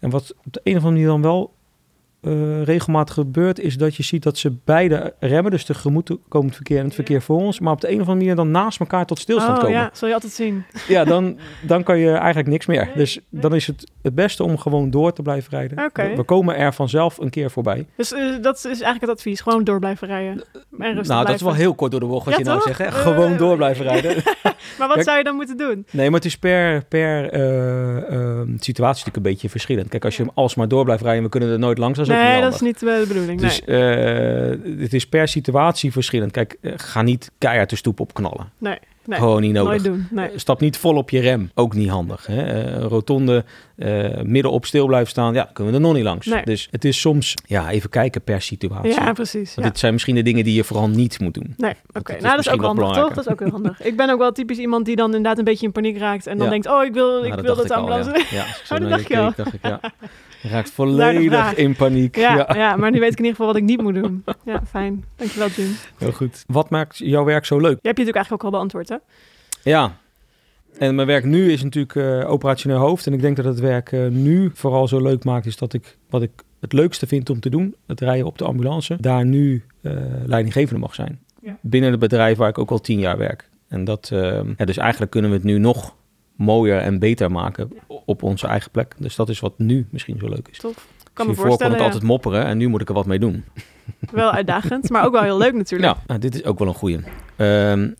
[0.00, 1.52] En wat op de een of andere manier dan wel
[2.20, 6.78] eh, regelmatig gebeurt, is dat je ziet dat ze beide remmen, dus tegemoet komend verkeer
[6.78, 9.06] en het verkeer voor ons, maar op de een of andere manier dan naast elkaar
[9.06, 9.78] tot stilstand oh komen.
[9.78, 10.64] ja, zul je altijd zien.
[10.88, 12.84] Ja, dan, dan kan je eigenlijk niks meer.
[12.84, 13.40] Nee, Dus nee.
[13.42, 15.90] dan is het het beste om gewoon door te blijven rijden.
[15.92, 17.86] We, we komen er vanzelf een keer voorbij.
[17.96, 20.42] Dus eh, dat is eigenlijk het advies, gewoon door blijven rijden.
[20.78, 22.58] En rustig nou, dat is wel heel kort door de bocht wat Ja, je nou
[22.58, 22.66] toch?
[22.66, 22.78] zegt.
[22.78, 22.84] Hè?
[22.84, 24.14] Eh, Gewoon door blijven rijden.
[24.78, 25.86] Maar wat Kijk- zou je dan moeten doen?
[25.90, 29.88] nee, maar het is per, per eh, eh, situatie natuurlijk een beetje verschillend.
[29.88, 32.40] Kijk, als je hem alsmaar door blijft rijden, we kunnen er nooit langs, ook nee,
[32.40, 33.40] dat is niet eh, de bedoeling.
[33.40, 36.32] Dus eh, het is per situatie verschillend.
[36.32, 38.50] Kijk, eh, ga niet keihard de stoep op knallen.
[38.58, 39.70] nee, nee, Gewoon niet nodig.
[39.70, 40.06] nooit doen.
[40.10, 40.30] Nee.
[40.36, 41.50] Stap niet vol op je rem.
[41.54, 42.26] Ook niet handig.
[42.26, 42.42] Hè?
[42.42, 43.44] Eh, rotonde
[43.76, 45.34] eh, midden op stil blijven staan.
[45.34, 46.26] Ja, kunnen we er nog niet langs.
[46.26, 46.42] Nee.
[46.44, 48.90] Dus het is soms ja, even kijken per situatie.
[48.90, 49.54] Ja, precies.
[49.54, 49.72] Want Ja.
[49.72, 51.54] dit zijn misschien de dingen die je vooral niet moet doen.
[51.56, 52.02] Nee, oké.
[52.02, 53.08] dat is Nou, dat is ook handig, toch?
[53.14, 53.82] Dat is ook heel handig.
[53.82, 56.36] Ik ben ook wel typisch iemand die dan inderdaad een beetje in paniek raakt en
[56.36, 56.52] dan Ja.
[56.52, 58.34] denkt, oh, ik wil, Nou, ik wil dacht dat ik al, ambulance...
[58.34, 59.32] Ja, Oh, dat dacht je al.
[59.36, 59.80] dacht ik, ja.
[60.42, 62.16] Je raakt volledig in paniek.
[62.16, 62.76] Ja, Ja, ja.
[62.76, 64.24] maar nu weet ik in ieder geval wat ik niet moet doen.
[64.44, 65.04] Ja, fijn.
[65.16, 65.70] Dankjewel, Jim.
[65.98, 66.44] heel goed.
[66.46, 67.78] Wat maakt jouw werk zo leuk?
[67.82, 68.96] Je hebt je natuurlijk eigenlijk ook al beantwoord, hè?
[69.62, 69.96] Ja.
[70.78, 73.06] En mijn werk nu is natuurlijk eh, operationeel hoofd.
[73.06, 75.96] En ik denk dat het werk eh, nu vooral zo leuk maakt, is dat ik
[76.10, 79.64] wat ik het leukste vind om te doen, het rijden op de ambulance, daar nu
[79.80, 79.92] eh,
[80.24, 81.20] leidinggevende mag zijn.
[81.42, 81.56] Ja.
[81.60, 83.48] Binnen het bedrijf waar ik ook al tien jaar werk.
[83.68, 84.08] En dat,
[84.56, 85.94] ja, dus eigenlijk kunnen we het nu nog
[86.40, 87.70] mooier en beter maken
[88.04, 88.94] op onze eigen plek.
[88.98, 90.58] Dus dat is wat nu misschien zo leuk is.
[90.58, 90.74] Tof.
[90.74, 91.72] Kan Kan me me voor kon voorstellen.
[91.72, 91.86] het ja.
[91.86, 93.44] altijd mopperen en nu moet ik er wat mee doen.
[94.12, 95.94] Wel uitdagend, maar ook wel heel leuk natuurlijk.
[95.94, 96.98] Ja, nou, dit is ook wel een goeie.
[97.36, 97.90] Ehm,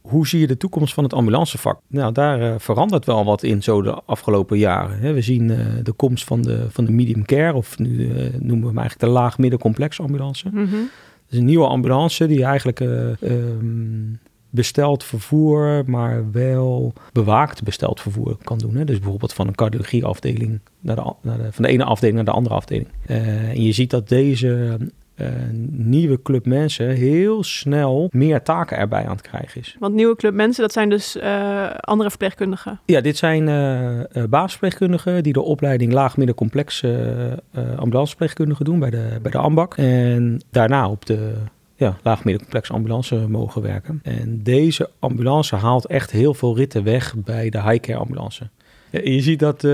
[0.00, 1.80] hoe zie je de toekomst van het ambulancevak?
[1.86, 4.98] Nou, daar eh, verandert wel wat in zo de afgelopen jaren.
[4.98, 5.12] Hè.
[5.12, 8.60] We zien eh, de komst van de, van de medium care, of nu eh, noemen
[8.60, 10.48] we hem eigenlijk de laag-midden-complex ambulance.
[10.52, 10.70] Mhm.
[10.70, 14.12] Dat is een nieuwe ambulance die eigenlijk eh, ehm,
[14.52, 18.76] besteld vervoer, maar wel bewaakt besteld vervoer kan doen.
[18.76, 18.84] Hè?
[18.84, 22.30] Dus bijvoorbeeld van een cardiologieafdeling naar de, naar de, van de ene afdeling naar de
[22.30, 22.88] andere afdeling.
[23.06, 24.78] Eh, en je ziet dat deze
[25.14, 25.28] eh,
[25.70, 29.76] nieuwe club mensen heel snel meer taken erbij aan het krijgen is.
[29.78, 32.80] Want nieuwe club mensen, dat zijn dus eh, andere verpleegkundigen.
[32.84, 37.38] Ja, dit zijn eh, basisverpleegkundigen die de opleiding laag-midden-complex eh, eh,
[37.76, 39.76] ambulanceverpleegkundigen doen bij de, bij de AMBAC.
[39.76, 41.32] En daarna op de
[41.82, 44.00] ja, laag-midden-complex ambulance mogen werken.
[44.02, 48.48] En deze ambulance haalt echt heel veel ritten weg bij de high-care ambulance.
[48.90, 49.70] Ja, je ziet dat eh,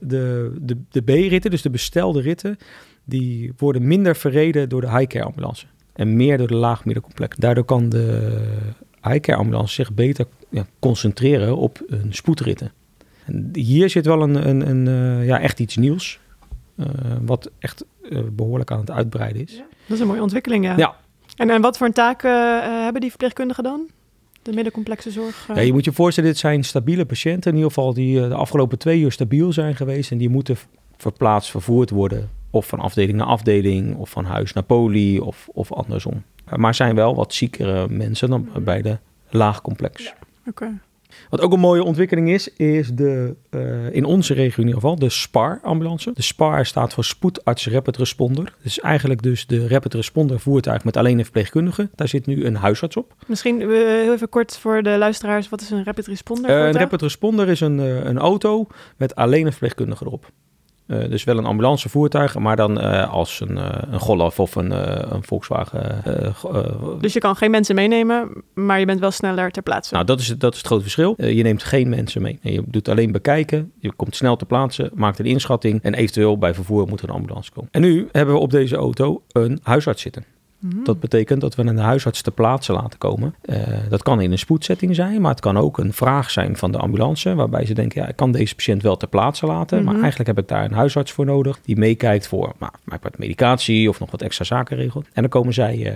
[0.00, 2.58] de, de, de B-ritten, dus de bestelde ritten,
[3.04, 5.66] die worden minder verreden door de high-care ambulance.
[5.92, 7.36] En meer door de laag-middencomplex.
[7.36, 8.38] Daardoor kan de
[9.02, 12.72] high-care ambulance zich beter ja, concentreren op een spoedritten.
[13.24, 16.20] En hier zit wel een, een, een, eh, ja, echt iets nieuws.
[16.76, 16.86] eh,
[17.22, 19.56] wat echt eh, behoorlijk aan het uitbreiden is.
[19.56, 20.76] Dat is een mooie ontwikkeling, ja.
[20.76, 20.96] Ja.
[21.36, 22.30] En, en wat voor taken
[22.62, 23.86] eh, hebben die verpleegkundigen dan?
[24.42, 25.46] De middencomplexe zorg?
[25.48, 25.56] eh?
[25.56, 27.50] Ja, je moet je voorstellen, dit zijn stabiele patiënten.
[27.50, 30.10] In ieder geval die eh, de afgelopen twee uur stabiel zijn geweest.
[30.10, 30.56] En die moeten
[30.96, 32.30] verplaatst, vervoerd worden.
[32.50, 33.96] Of van afdeling naar afdeling.
[33.96, 35.20] Of van huis naar poli.
[35.20, 36.22] Of, of andersom.
[36.44, 38.98] Eh, Maar zijn wel wat ziekere mensen dan bij de
[39.30, 40.14] laagcomplex.
[40.48, 40.78] Oké.
[41.30, 44.96] Wat ook een mooie ontwikkeling is, is de, eh, in onze regio in ieder geval,
[44.96, 46.10] de SPAR-ambulance.
[46.14, 48.54] De SPAR staat voor Spoedarts Rapid Responder.
[48.62, 51.90] Dus eigenlijk dus de Rapid Responder voertuig met alleen een verpleegkundige.
[51.94, 53.14] Daar zit nu een huisarts op.
[53.26, 55.48] Misschien eh, heel even kort voor de luisteraars.
[55.48, 56.50] Wat is een rapid responder?
[56.50, 56.72] Eh, een?
[56.72, 60.30] Rapid Responder is een, een auto met alleen een verpleegkundige erop.
[60.86, 64.70] Eh, dus wel een ambulancevoertuig, maar dan eh, als een, eh, een Golf of een,
[65.14, 66.02] een Volkswagen.
[67.00, 69.94] Dus je kan geen mensen meenemen, maar je bent wel sneller ter plaatse.
[69.94, 71.14] nou, dat is, het- dat is het grote verschil.
[71.16, 72.38] Je neemt geen mensen mee.
[72.42, 73.72] Je doet alleen bekijken.
[73.80, 75.82] Je komt snel te plaatsen, maakt een inschatting.
[75.82, 77.68] En eventueel bij vervoer moet er een ambulance komen.
[77.72, 80.24] En nu hebben we op deze auto een huisarts zitten.
[80.62, 80.84] Mhm.
[80.84, 83.34] Dat betekent dat we een huisarts te plaatse laten komen.
[83.42, 83.56] Eh,
[83.88, 86.78] dat kan in een spoedsetting zijn, maar het kan ook een vraag zijn van de
[86.78, 87.34] ambulance.
[87.34, 89.76] Waarbij ze denken, ja, ik kan deze patiënt wel ter plaatse laten.
[89.84, 90.02] Maar Mhm.
[90.02, 91.60] eigenlijk heb ik daar een huisarts voor nodig.
[91.64, 95.06] Die meekijkt voor nou, maak wat medicatie of nog wat extra zaken regelt.
[95.12, 95.94] En dan komen zij eh,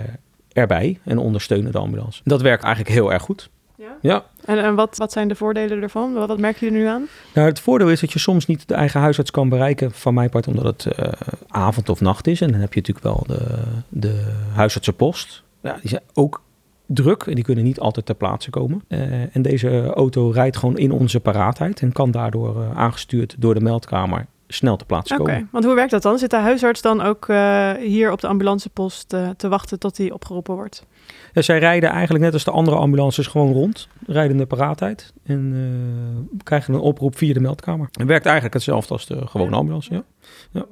[0.53, 2.21] erbij en ondersteunen de ambulance.
[2.23, 3.49] Dat werkt eigenlijk heel erg goed.
[3.77, 3.97] Ja?
[4.01, 6.13] Ja, En, en wat, wat zijn de voordelen ervan?
[6.13, 7.07] Wat, wat je er nu aan?
[7.33, 10.29] nou, het voordeel is dat je soms niet de eigen huisarts kan bereiken, van mijn
[10.29, 11.11] part, omdat het eh,
[11.47, 12.41] avond of nacht is.
[12.41, 15.43] En dan heb je natuurlijk wel de, de huisartsenpost.
[15.61, 16.41] Ja, die zijn ook
[16.85, 18.83] druk en die kunnen niet altijd ter plaatse komen.
[18.87, 23.53] Eh, en deze auto rijdt gewoon in onze paraatheid en kan daardoor eh, aangestuurd door
[23.53, 25.49] de meldkamer snel ter plaatse Oké, komen.
[25.51, 26.17] want hoe werkt dat dan?
[26.17, 30.11] Zit de huisarts dan ook eh, hier op de ambulancepost eh, te wachten tot hij
[30.11, 30.85] opgeroepen wordt?
[31.33, 35.51] Ja, zij rijden eigenlijk net als de andere ambulances gewoon rond, rijden de paraatheid en
[35.53, 37.87] eh, krijgen een oproep via de meldkamer.
[37.91, 40.03] Het werkt eigenlijk hetzelfde als de gewone ambulance.
[40.51, 40.65] Ja.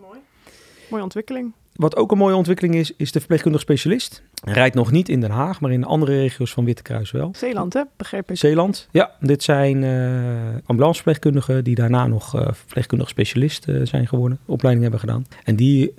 [0.90, 1.54] Mooie ontwikkeling.
[1.76, 4.24] Wat ook een mooie ontwikkeling is, is de verpleegkundig specialist.
[4.44, 7.32] Rijdt nog niet in Den Haag, maar in andere regio's van Witte Kruis wel.
[7.36, 7.82] Zeeland, hè?
[7.98, 8.38] Begreep ik.
[8.38, 9.12] Zeeland, ja.
[9.20, 15.02] Dit zijn eh ambulanceverpleegkundigen die daarna nog eh, verpleegkundig specialist eh, zijn geworden, opleiding hebben
[15.02, 15.26] gedaan.
[15.44, 15.94] En die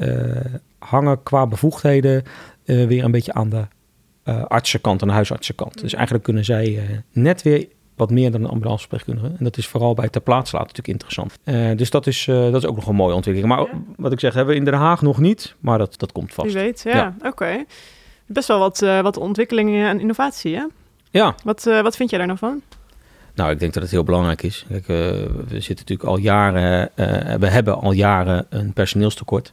[0.79, 2.23] hangen qua bevoegdheden
[2.65, 3.67] weer een beetje aan de
[4.49, 5.81] artsenkant en de huisartsenkant.
[5.81, 9.27] Dus eigenlijk kunnen zij net weer wat meer dan een ambulanceverpleegkundige.
[9.39, 11.39] En dat is vooral bij ter plaatse laten natuurlijk interessant.
[11.45, 13.55] Eh, dus dat is, eh, dat is ook nog een mooie ontwikkeling.
[13.55, 13.81] Maar Ja.
[13.97, 16.53] wat ik zeg, hebben we in Den Haag nog niet, maar dat, dat komt vast.
[16.53, 17.15] Wie weet, ja.
[17.25, 17.65] Oké.
[18.27, 20.65] Best wel wat, eh, wat ontwikkelingen en innovatie, hè?
[21.11, 22.63] Ja, Wat, wat vind jij daar nou van?
[23.35, 24.65] Nou, ik denk dat het heel belangrijk is.
[24.69, 26.91] Kijk, we zitten natuurlijk al jaren,
[27.41, 29.53] we hebben al jaren een personeelstekort.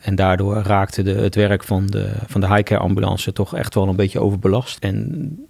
[0.00, 3.88] En daardoor raakte de, het werk van de, van de high-care ambulance toch echt wel
[3.88, 4.78] een beetje overbelast.
[4.78, 5.46] En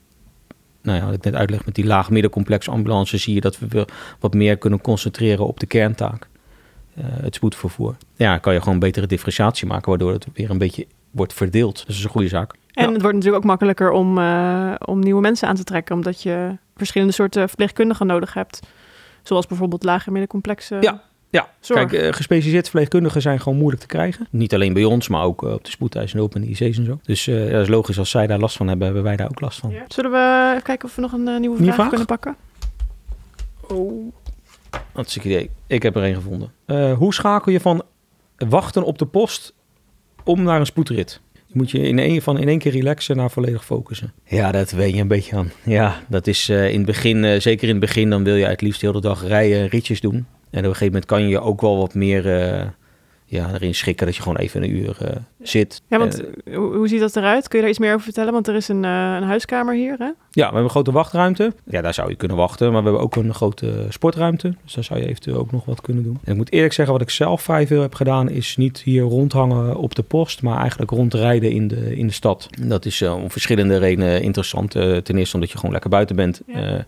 [0.84, 3.88] nou ja, wat ik net uitleg met die laag-middencomplex ambulance zie je dat we weer
[4.20, 6.28] wat meer kunnen concentreren op de kerntaak.
[6.94, 7.96] eh, het spoedvervoer.
[8.16, 11.74] Ja, kan je gewoon betere differentiatie maken, waardoor het weer een beetje wordt verdeeld.
[11.76, 12.52] Dus dat is een goede zaak.
[12.72, 12.92] En Ja.
[12.92, 16.56] het wordt natuurlijk ook makkelijker om, eh, om nieuwe mensen aan te trekken, omdat je
[16.76, 18.60] verschillende soorten verpleegkundigen nodig hebt.
[19.22, 21.02] Zoals bijvoorbeeld lage en middencomplexe Ja,
[21.34, 21.80] Ja, Zorg.
[21.80, 24.26] kijk, eh, gespecialiseerd verpleegkundigen zijn gewoon moeilijk te krijgen.
[24.30, 26.84] Niet alleen bij ons, maar ook eh, op de spoedeisende hulp en de IC's en
[26.84, 26.98] zo.
[27.02, 29.28] Dus eh, ja, dat is logisch, als zij daar last van hebben, hebben wij daar
[29.28, 29.74] ook last van.
[29.88, 31.88] Zullen we even kijken of we nog een nieuwe vraag, vraag?
[31.88, 32.36] kunnen pakken?
[33.68, 34.12] Oh.
[34.92, 35.50] Hartstikke idee.
[35.66, 36.52] Ik heb er een gevonden.
[36.64, 37.82] Eh, hoe schakel je van
[38.36, 39.54] wachten op de post
[40.24, 41.20] om naar een spoedrit?
[41.32, 44.12] Je moet je in één, van in één keer relaxen naar volledig focussen.
[44.24, 45.52] Ja, dat weet je een beetje aan.
[45.64, 48.46] Ja, dat is eh, in het begin, eh, zeker in het begin, dan wil je
[48.46, 50.26] het liefst heel de dag rijden, ritjes doen.
[50.54, 52.66] En op een gegeven moment kan je ook wel wat meer eh,
[53.24, 55.16] ja, erin schikken dat je gewoon even een uur eh,
[55.48, 55.82] zit.
[55.88, 57.48] Ja, want Eh, hoe, hoe ziet dat eruit?
[57.48, 58.32] Kun je daar iets meer over vertellen?
[58.32, 60.04] Want er is een, eh, een huiskamer hier, hè?
[60.04, 61.52] ja, we hebben een grote wachtruimte.
[61.64, 62.72] Ja, daar zou je kunnen wachten.
[62.72, 64.54] Maar we hebben ook een grote sportruimte.
[64.64, 66.18] Dus daar zou je eventueel ook nog wat kunnen doen.
[66.24, 68.30] En ik moet eerlijk zeggen, wat ik zelf vrij veel heb gedaan...
[68.30, 70.42] is niet hier rondhangen op de post...
[70.42, 72.48] maar eigenlijk rondrijden in de, in de stad.
[72.62, 74.74] Dat is eh, om verschillende redenen interessant.
[74.74, 76.40] Eh, ten eerste omdat je gewoon lekker buiten bent.
[76.46, 76.54] Ja.
[76.76, 76.80] eh,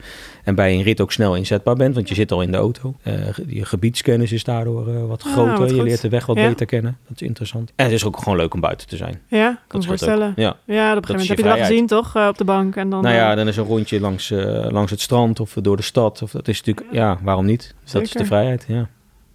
[0.44, 1.94] en bij een rit ook snel inzetbaar bent.
[1.94, 2.94] Want je zit al in de auto.
[3.02, 3.14] Eh,
[3.46, 5.58] je gebiedskennis is daardoor eh, wat Ah, groter.
[5.58, 6.48] wat je leert de weg wat Ja.
[6.48, 6.96] beter kennen.
[7.08, 7.72] Dat is interessant.
[7.76, 9.20] En het is ook gewoon leuk om buiten te zijn.
[9.28, 9.84] Ja, kan Dat me ook.
[9.86, 10.32] voorstellen.
[10.36, 10.56] Ja.
[10.64, 12.14] Ja, op een gegeven moment je heb je het wel gezien, toch?
[12.14, 12.76] eh, op de bank.
[12.76, 15.52] En dan, Nou ja, eh, dan is een rondje langs, eh, langs het strand of
[15.60, 16.22] door de stad.
[16.22, 17.74] Of dat is natuurlijk, ja, waarom niet?
[17.82, 18.88] Dus dat is de vrijheid, ja.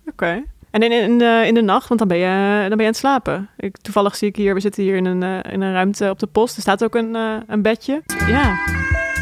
[0.07, 0.43] Oké.
[0.71, 2.85] En in, in, de, in de nacht, want dan ben je, dan ben je aan
[2.85, 3.49] het slapen.
[3.57, 6.27] Ik, toevallig zie ik hier, we zitten hier in een, in een ruimte op de
[6.27, 6.55] post.
[6.55, 8.01] Er staat ook een, een bedje.
[8.27, 8.55] Ja.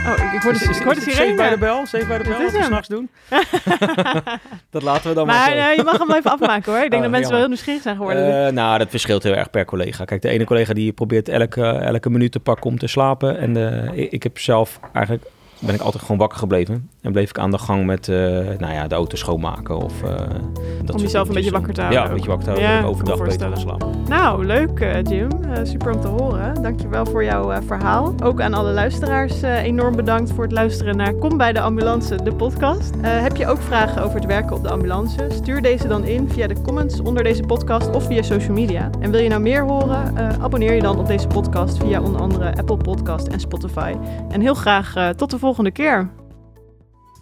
[0.10, 2.42] Oh, ik, ik hoor de, ik hoor de bij de bel, safe bij de bel,
[2.42, 3.10] wat we s'nachts doen.
[4.70, 6.84] dat laten we dan maar, Maar eh, je mag hem even afmaken hoor.
[6.84, 8.46] Ik denk Oh, dat mensen wel heel nieuwsgierig zijn geworden.
[8.46, 10.06] Eh, nou, dat verschilt heel erg per collega.
[10.06, 13.38] Kijk, de ene collega die probeert elke, elke minuut te pakken om te slapen.
[13.38, 13.56] En
[13.94, 15.26] ik, ik heb zelf eigenlijk,
[15.60, 16.90] ben ik altijd gewoon wakker gebleven.
[17.02, 18.16] En bleef ik aan de gang met, eh,
[18.58, 22.02] nou ja, de auto schoonmaken of eh, dat soort jezelf een beetje wakker te houden
[22.02, 22.82] Ja, een beetje wakker te houden.
[22.82, 24.04] Ja, overdag beter slapen.
[24.08, 25.30] Nou, leuk eh, Jim.
[25.64, 26.62] Super om te horen.
[26.62, 28.14] Dankjewel voor jouw verhaal.
[28.24, 32.34] Ook aan alle luisteraars enorm bedankt voor het luisteren naar Kom bij de Ambulance, de
[32.34, 32.94] podcast.
[33.02, 35.28] Heb je ook vragen over het werken op de ambulance?
[35.30, 38.90] Stuur deze dan in via de comments onder deze podcast of via social media.
[39.00, 40.18] En wil je nou meer horen?
[40.42, 43.96] Abonneer je dan op deze podcast via onder andere Apple Podcast en Spotify.
[44.30, 46.12] En heel graag tot de volgende keer.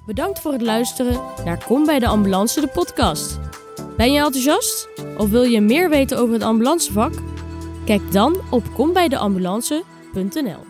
[0.05, 3.39] Bedankt voor het luisteren naar Kom bij de Ambulance, de podcast.
[3.97, 4.89] Ben je enthousiast?
[5.17, 7.13] Of wil je meer weten over het ambulancevak?
[7.85, 10.66] Kijk dan op kombijdeambulance.nl